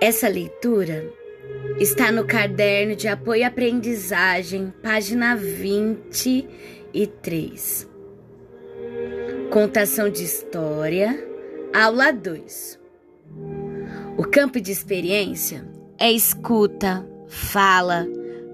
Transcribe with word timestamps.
Essa 0.00 0.28
leitura 0.28 1.12
está 1.80 2.12
no 2.12 2.24
caderno 2.26 2.94
de 2.94 3.08
apoio 3.08 3.44
à 3.44 3.46
aprendizagem, 3.46 4.70
página 4.82 5.34
23. 5.34 7.88
Contação 9.50 10.10
de 10.10 10.22
história, 10.22 11.18
aula 11.74 12.12
2. 12.12 12.78
O 14.18 14.24
campo 14.24 14.60
de 14.60 14.70
experiência 14.70 15.66
é 15.98 16.12
escuta, 16.12 17.08
fala, 17.26 18.06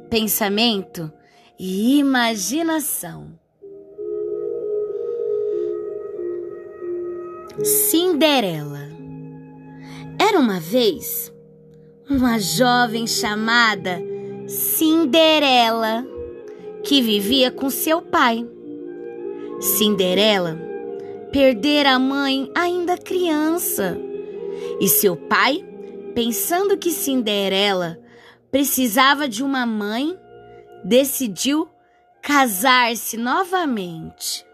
pensamento 0.09 1.12
e 1.59 1.98
imaginação. 1.98 3.36
Cinderela. 7.64 8.91
Era 10.33 10.41
uma 10.41 10.59
vez 10.59 11.30
uma 12.09 12.38
jovem 12.38 13.06
chamada 13.06 14.01
Cinderela 14.48 16.06
que 16.83 17.02
vivia 17.02 17.51
com 17.51 17.69
seu 17.69 18.01
pai. 18.01 18.42
Cinderela 19.61 20.59
perdera 21.30 21.91
a 21.91 21.98
mãe 21.98 22.51
ainda 22.55 22.97
criança 22.97 24.01
e 24.80 24.89
seu 24.89 25.16
pai, 25.16 25.62
pensando 26.15 26.78
que 26.78 26.92
Cinderela 26.92 27.98
precisava 28.51 29.28
de 29.28 29.45
uma 29.45 29.67
mãe, 29.67 30.19
decidiu 30.83 31.69
casar-se 32.23 33.19
novamente. 33.19 34.47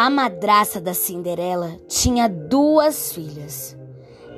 A 0.00 0.08
madraça 0.08 0.80
da 0.80 0.94
Cinderela 0.94 1.76
tinha 1.88 2.28
duas 2.28 3.12
filhas. 3.12 3.76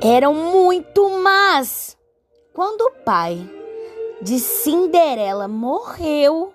Eram 0.02 0.32
muito 0.32 1.10
más. 1.22 1.98
Quando 2.54 2.80
o 2.80 2.92
pai 3.04 3.38
de 4.22 4.40
Cinderela 4.40 5.46
morreu, 5.46 6.54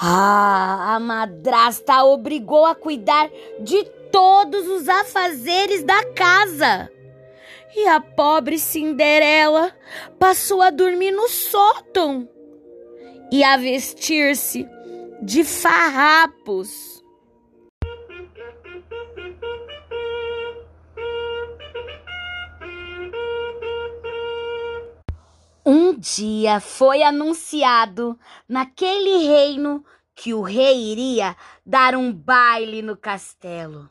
ah, 0.00 0.94
a 0.94 1.00
madrasta 1.00 1.94
a 1.94 2.04
obrigou 2.04 2.64
a 2.66 2.74
cuidar 2.76 3.28
de 3.58 3.82
todos 4.12 4.68
os 4.68 4.88
afazeres 4.88 5.82
da 5.82 6.04
casa. 6.12 6.88
E 7.74 7.88
a 7.88 8.00
pobre 8.00 8.60
Cinderela 8.60 9.74
passou 10.20 10.62
a 10.62 10.70
dormir 10.70 11.10
no 11.10 11.28
sótão 11.28 12.28
e 13.32 13.42
a 13.42 13.56
vestir-se 13.56 14.68
de 15.20 15.42
farrapos. 15.42 16.97
Dia 25.98 26.60
foi 26.60 27.02
anunciado 27.02 28.16
naquele 28.48 29.26
reino 29.26 29.84
que 30.14 30.32
o 30.32 30.42
rei 30.42 30.92
iria 30.92 31.36
dar 31.66 31.96
um 31.96 32.12
baile 32.12 32.82
no 32.82 32.96
castelo, 32.96 33.90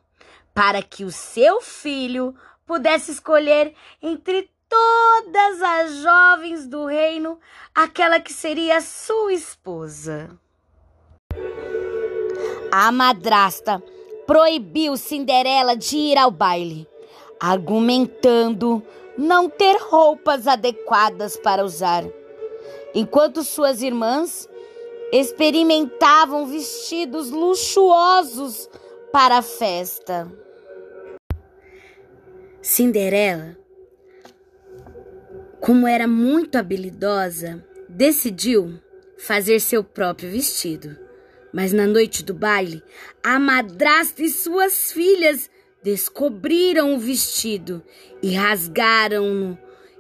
para 0.54 0.82
que 0.82 1.04
o 1.04 1.12
seu 1.12 1.60
filho 1.62 2.34
pudesse 2.66 3.12
escolher 3.12 3.74
entre 4.02 4.50
todas 4.70 5.62
as 5.62 5.96
jovens 5.98 6.68
do 6.68 6.86
reino 6.86 7.38
aquela 7.76 8.20
que 8.20 8.32
seria 8.32 8.80
sua 8.80 9.34
esposa. 9.34 10.30
A 12.72 12.92
madrasta 12.92 13.84
proibiu 14.26 14.96
Cinderela 14.98 15.76
de 15.76 15.98
ir 15.98 16.18
ao 16.18 16.32
baile, 16.32 16.88
argumentando 17.40 18.84
não 19.18 19.50
ter 19.50 19.78
roupas 19.78 20.48
adequadas 20.48 21.36
para 21.38 21.64
usar, 21.64 22.04
enquanto 22.94 23.44
suas 23.44 23.82
irmãs 23.82 24.48
experimentavam 25.12 26.46
vestidos 26.46 27.32
luxuosos 27.32 28.70
para 29.12 29.38
a 29.38 29.42
festa. 29.42 30.32
Cinderela, 32.62 33.58
como 35.60 35.88
era 35.88 36.08
muito 36.08 36.58
habilidosa, 36.58 37.66
decidiu 37.88 38.80
fazer 39.18 39.60
seu 39.60 39.84
próprio 39.84 40.30
vestido. 40.30 40.98
Mas 41.54 41.74
na 41.74 41.88
noite 41.88 42.24
do 42.24 42.34
baile, 42.34 42.84
a 43.24 43.40
madrasta 43.40 44.22
e 44.22 44.30
suas 44.30 44.92
filhas 44.92 45.50
descobriram 45.84 46.96
o 46.96 47.00
vestido 47.00 47.84
e 48.22 48.34
rasgaram-no 48.36 49.58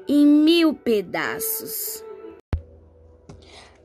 em 0.07 0.25
mil 0.25 0.73
pedaços. 0.73 2.03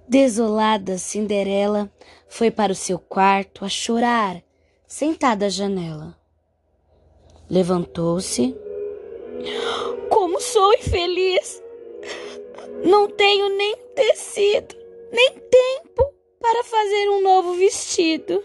Desolada, 0.09 0.99
Cinderela 0.99 1.91
foi 2.29 2.51
para 2.51 2.73
o 2.73 2.77
seu 2.77 2.99
quarto 2.99 3.65
a 3.65 3.69
chorar, 3.69 4.43
sentada 4.87 5.47
à 5.47 5.49
janela. 5.49 6.17
Levantou-se. 7.49 8.55
Como 10.09 10.41
sou 10.41 10.73
infeliz! 10.75 11.63
Não 12.85 13.09
tenho 13.09 13.57
nem 13.57 13.77
tecido, 13.95 14.75
nem 15.13 15.31
tempo 15.35 16.13
para 16.41 16.65
fazer 16.65 17.09
um 17.11 17.23
novo 17.23 17.55
vestido. 17.55 18.43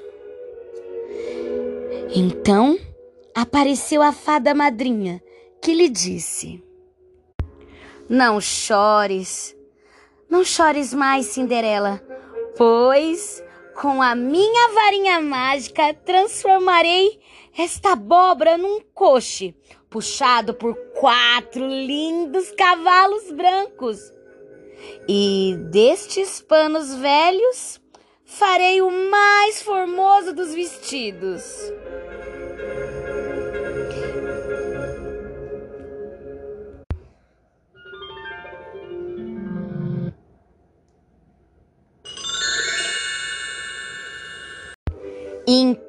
Então 2.15 2.77
apareceu 3.37 4.01
a 4.01 4.11
fada 4.11 4.55
madrinha, 4.55 5.21
que 5.61 5.71
lhe 5.71 5.89
disse: 5.89 6.63
Não 8.09 8.41
chores, 8.41 9.55
não 10.27 10.43
chores 10.43 10.91
mais, 10.91 11.27
Cinderela, 11.27 12.01
pois 12.57 13.43
com 13.79 14.01
a 14.01 14.15
minha 14.15 14.73
varinha 14.73 15.21
mágica 15.21 15.93
transformarei 15.93 17.19
esta 17.55 17.91
abóbora 17.91 18.57
num 18.57 18.81
coche, 18.91 19.53
puxado 19.87 20.55
por 20.55 20.75
quatro 20.99 21.67
lindos 21.67 22.49
cavalos 22.53 23.31
brancos. 23.31 23.99
E 25.07 25.55
destes 25.69 26.41
panos 26.41 26.95
velhos 26.95 27.79
farei 28.25 28.81
o 28.81 28.89
mais 29.11 29.61
formoso 29.61 30.33
dos 30.33 30.55
vestidos. 30.55 31.43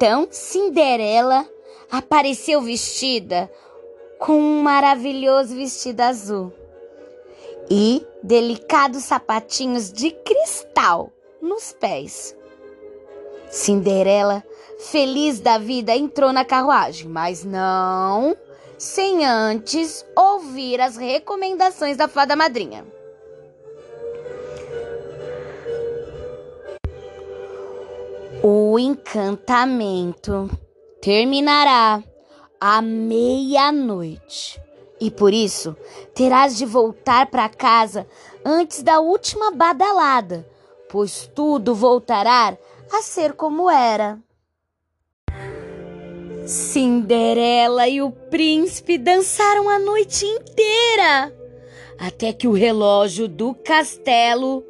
Então 0.01 0.29
Cinderela 0.31 1.45
apareceu 1.91 2.63
vestida 2.63 3.51
com 4.17 4.35
um 4.35 4.63
maravilhoso 4.63 5.57
vestido 5.57 6.03
azul 6.03 6.53
e 7.69 8.07
delicados 8.23 9.03
sapatinhos 9.03 9.93
de 9.93 10.13
cristal 10.13 11.13
nos 11.43 11.73
pés. 11.73 12.37
Cinderela, 13.51 14.45
feliz 14.79 15.41
da 15.41 15.59
vida, 15.59 15.97
entrou 15.97 16.33
na 16.33 16.45
carruagem, 16.45 17.09
mas 17.09 17.43
não 17.43 18.37
sem 18.79 19.27
antes 19.27 20.07
ouvir 20.15 20.81
as 20.81 20.97
recomendações 20.97 21.97
da 21.97 22.07
fada 22.07 22.37
madrinha. 22.37 22.87
O 28.43 28.79
encantamento 28.79 30.49
terminará 31.01 32.03
à 32.61 32.83
meia-noite 32.83 34.61
e 35.01 35.11
por 35.11 35.33
isso 35.33 35.77
terás 36.15 36.57
de 36.57 36.67
voltar 36.67 37.31
para 37.31 37.49
casa 37.49 38.07
antes 38.45 38.83
da 38.83 39.01
última 39.01 39.51
badalada, 39.51 40.49
pois 40.89 41.27
tudo 41.35 41.75
voltará 41.75 42.57
a 42.93 43.03
ser 43.03 43.33
como 43.33 43.71
era. 43.71 44.19
Cinderela 46.47 47.89
e 47.89 48.01
o 48.01 48.11
príncipe 48.11 48.97
dançaram 48.97 49.69
a 49.69 49.79
noite 49.79 50.25
inteira, 50.25 51.35
até 51.99 52.33
que 52.33 52.49
o 52.49 52.53
relógio 52.53 53.29
do 53.29 53.55
castelo 53.55 54.65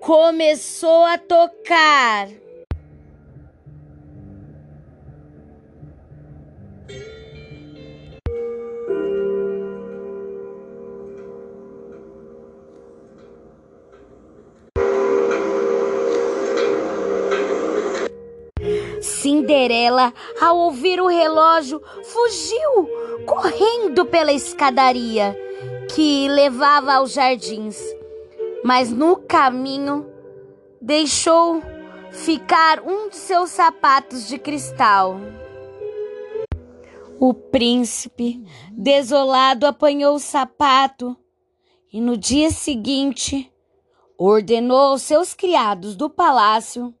começou 0.00 1.04
a 1.04 1.18
tocar. 1.18 2.28
Cinderela, 19.30 20.12
ao 20.40 20.58
ouvir 20.58 21.00
o 21.00 21.06
relógio, 21.06 21.80
fugiu 22.02 22.88
correndo 23.24 24.04
pela 24.04 24.32
escadaria 24.32 25.38
que 25.94 26.26
levava 26.26 26.94
aos 26.94 27.12
jardins. 27.12 27.80
Mas 28.64 28.90
no 28.90 29.16
caminho 29.16 30.04
deixou 30.82 31.62
ficar 32.10 32.80
um 32.80 33.08
de 33.08 33.14
seus 33.14 33.50
sapatos 33.50 34.26
de 34.26 34.36
cristal. 34.36 35.20
O 37.20 37.32
príncipe, 37.32 38.44
desolado, 38.72 39.64
apanhou 39.64 40.16
o 40.16 40.20
sapato 40.20 41.16
e 41.92 42.00
no 42.00 42.16
dia 42.16 42.50
seguinte 42.50 43.48
ordenou 44.18 44.90
aos 44.90 45.02
seus 45.02 45.34
criados 45.34 45.94
do 45.94 46.10
palácio 46.10 46.92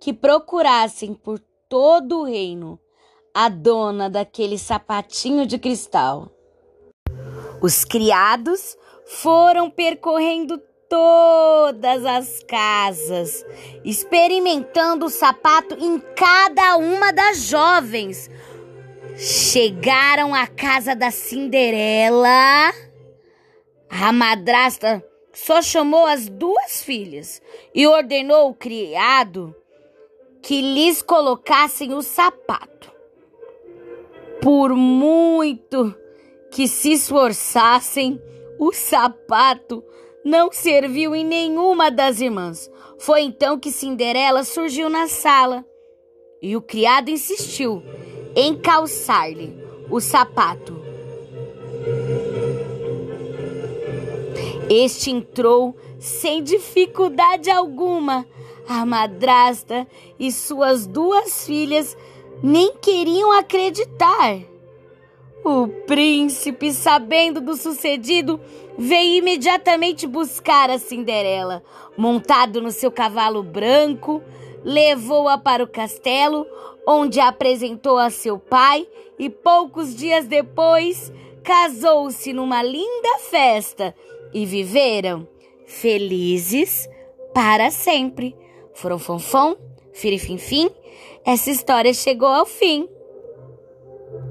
que 0.00 0.12
procurassem 0.12 1.14
por 1.14 1.40
todo 1.72 2.18
o 2.18 2.24
reino 2.24 2.78
a 3.32 3.48
dona 3.48 4.10
daquele 4.10 4.58
sapatinho 4.58 5.46
de 5.46 5.58
cristal. 5.58 6.30
Os 7.62 7.82
criados 7.82 8.76
foram 9.06 9.70
percorrendo 9.70 10.60
todas 10.86 12.04
as 12.04 12.44
casas, 12.44 13.42
experimentando 13.86 15.06
o 15.06 15.08
sapato 15.08 15.74
em 15.82 15.98
cada 16.14 16.76
uma 16.76 17.10
das 17.10 17.38
jovens. 17.44 18.30
Chegaram 19.16 20.34
à 20.34 20.46
casa 20.46 20.94
da 20.94 21.10
Cinderela. 21.10 22.70
A 23.88 24.12
madrasta 24.12 25.02
só 25.32 25.62
chamou 25.62 26.04
as 26.04 26.28
duas 26.28 26.82
filhas 26.82 27.40
e 27.74 27.86
ordenou 27.86 28.50
o 28.50 28.54
criado 28.54 29.56
que 30.42 30.60
lhes 30.60 31.00
colocassem 31.00 31.94
o 31.94 32.02
sapato. 32.02 32.90
Por 34.40 34.74
muito 34.74 35.94
que 36.50 36.66
se 36.66 36.92
esforçassem, 36.92 38.20
o 38.58 38.72
sapato 38.72 39.82
não 40.24 40.50
serviu 40.52 41.14
em 41.14 41.24
nenhuma 41.24 41.90
das 41.90 42.20
irmãs. 42.20 42.70
Foi 42.98 43.22
então 43.22 43.58
que 43.58 43.70
Cinderela 43.70 44.44
surgiu 44.44 44.88
na 44.88 45.06
sala 45.06 45.64
e 46.40 46.56
o 46.56 46.60
criado 46.60 47.08
insistiu 47.08 47.82
em 48.34 48.56
calçar-lhe 48.56 49.56
o 49.90 50.00
sapato. 50.00 50.80
Este 54.68 55.10
entrou 55.10 55.76
sem 55.98 56.42
dificuldade 56.42 57.50
alguma. 57.50 58.26
A 58.68 58.86
madrasta 58.86 59.86
e 60.18 60.30
suas 60.30 60.86
duas 60.86 61.46
filhas 61.46 61.96
nem 62.42 62.76
queriam 62.76 63.32
acreditar. 63.32 64.40
O 65.44 65.66
príncipe, 65.86 66.72
sabendo 66.72 67.40
do 67.40 67.56
sucedido, 67.56 68.40
veio 68.78 69.16
imediatamente 69.16 70.06
buscar 70.06 70.70
a 70.70 70.78
Cinderela. 70.78 71.64
Montado 71.96 72.60
no 72.60 72.70
seu 72.70 72.92
cavalo 72.92 73.42
branco, 73.42 74.22
levou-a 74.64 75.36
para 75.36 75.64
o 75.64 75.68
castelo, 75.68 76.46
onde 76.86 77.18
a 77.18 77.28
apresentou 77.28 77.98
a 77.98 78.08
seu 78.10 78.38
pai 78.38 78.86
e 79.18 79.28
poucos 79.28 79.94
dias 79.96 80.26
depois 80.26 81.12
casou-se 81.42 82.32
numa 82.32 82.62
linda 82.62 83.18
festa 83.18 83.94
e 84.32 84.46
viveram 84.46 85.26
felizes 85.66 86.88
para 87.34 87.70
sempre. 87.70 88.36
Foram 88.74 88.98
fonfon, 88.98 89.56
firifinfim, 89.92 90.70
essa 91.24 91.50
história 91.50 91.92
chegou 91.94 92.28
ao 92.28 92.46
fim. 92.46 92.88